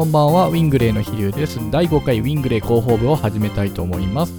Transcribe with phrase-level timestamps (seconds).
[0.00, 1.60] こんばんは、ウィングレイの飛龍です。
[1.70, 4.32] 第5回ウィングレイ広報部を始めたいと思います。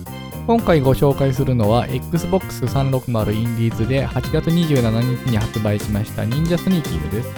[0.48, 7.30] 今回ご紹介するのは、Xbox 360インディーズで8月27日に発売しました忍者スニーキングです。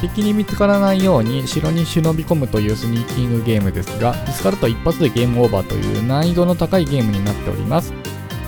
[0.00, 7.92] 敵に見つからないように城に忍び込むというスニーキングゲームですが、見つかると一発でゲームオーバーという難易度の高いゲームになっております。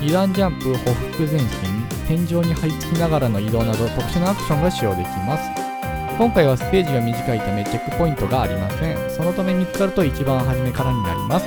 [0.00, 1.46] 二段ジャンプ、歩幅前進、
[2.09, 5.59] 天井に張り付きながらの移動など特殊なアクションが使用できます。
[6.20, 9.11] 今回はステージが短いためチェックポイントがありません。
[9.11, 11.47] そのため見つかると一番初めからになります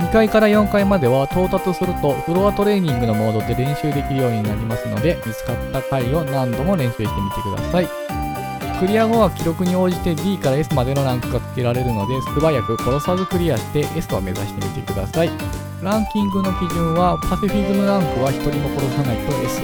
[0.00, 7.88] ？2階から4階までは到達するとフロアトレーニングのモードで練習できるようになりますので見つかった回を何度も練習してみてください。
[8.78, 15.30] クリア後は記録に応じて D から S までのランクが付けられるので素早く殺さずクリアして S を目指してみてください。
[15.80, 19.62] ランキングの基準はパシフィズムランクは1人も殺さないと S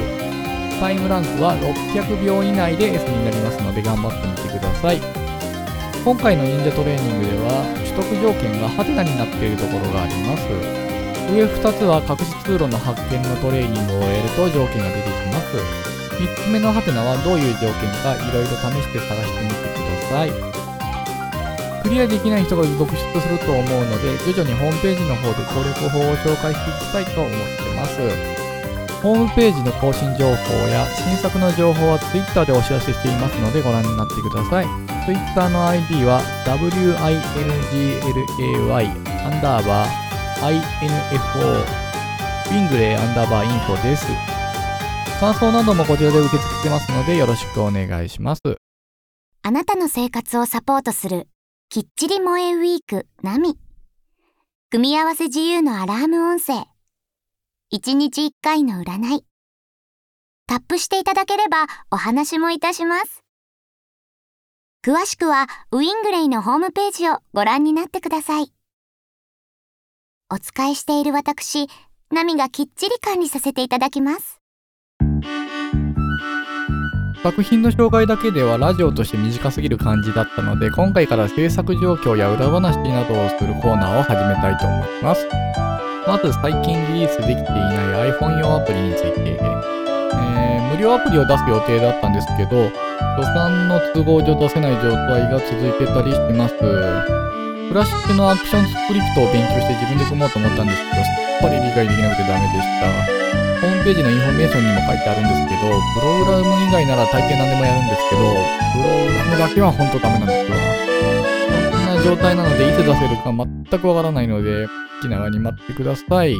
[0.78, 5.00] タイムランクは600秒以内で S になりますので頑張ってみてください。
[6.05, 10.47] 今回の忍者トレーニングでは取得条件がハテナになっているところがあります。
[11.34, 15.58] 上2つは隠し通路の発見のトレーニングを終えると条件が出てきます。
[16.16, 20.33] 3つ目のハテナはどういう条件かいろいろ試して探してみてください。
[21.83, 28.38] クリアできない人が続出すると思うので徐々にホームページの方で攻略法を紹介していきたいと思ってます。
[29.02, 30.34] ホームページの更新情報
[30.68, 34.66] や新作の情報は Twitter でお知らせしていますのでご覧になってください。
[35.06, 37.16] Twitter の ID は winglay
[39.24, 41.62] アンダーバー info
[42.50, 44.06] ウィングレイアンダーバーインフォです。
[45.20, 48.42] 感想などもこちらで受け付けてますのでよろしくお願いします。
[49.42, 51.28] あなたの生活をサポートする
[51.69, 53.56] きっちり萌えウィークナミ。
[54.70, 56.66] 組み合わせ自由のアラーム音声。
[57.70, 59.24] 1日1回の占い。
[60.47, 63.22] タップしていただければお話もいたします。
[64.83, 68.50] 詳しくはウィングレイのホームページをご覧になってください。
[70.31, 71.69] お使いしている私、
[72.10, 74.41] ナミがきっちり管理させていただきます。
[77.22, 85.78] 作品の紹介だけではラジオとして短すぎる感じだったので今回から制作状況や裏話などをするコーナーを始めたいと思います。
[86.08, 92.72] まず最近リリースできていない iPhone 用アプリについて、えー、無料アプリを出す予定だったんですけど、予
[93.36, 96.56] 算の都合上出せない状態が続いてたりしてます。
[96.56, 102.88] フラシッシュの ActionScript を勉強して自分で組もうと思ったんですけど、さっぱり理解できなくてダメでした。
[103.60, 110.56] ホームページのインフォメーションにも書いてあるんですけど、プログラム以外なら大抵何でもやるんですけど、プログラムだけは本当ダメなんですよ。
[111.69, 113.44] こんな状態なので、いつ出せるか全
[113.76, 114.64] くわからないので、
[115.00, 116.36] きながらに待ってください。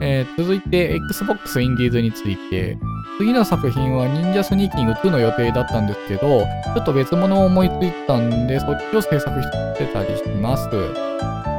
[0.00, 2.76] えー、続いて、Xbox インディーズについて、
[3.18, 10.68] 次の作品は忍者スニーキング2の予定だったんですけど、ちょっと別物を思いついたんで、そっちを制作してたりします。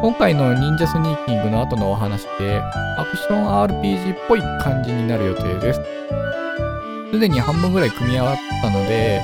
[0.01, 2.61] 今回の忍者スニーキングの後のお話で、
[2.97, 5.81] アクション RPG っぽい感じになる予定です。
[7.11, 9.23] すでに半分ぐらい組み合わったので、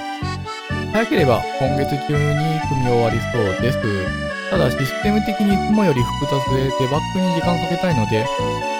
[0.94, 4.31] 早ければ今月中に組み終わりそうです。
[4.52, 8.26] ただシステム的にいつもより複雑でデバッグに時間かけたいので、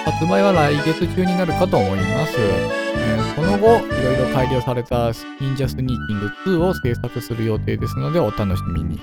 [0.04, 2.36] 発売は来月中になるかと思います。
[2.38, 9.00] えー、その後、いろいろ改良された忍者スニーキング2を制作する予定ですのでお楽しみに。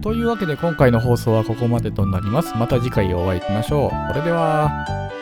[0.00, 2.56] というわけで今回の放送はここまでとなります。
[2.56, 4.12] また次回お会いしましょう。
[4.12, 5.17] それでは。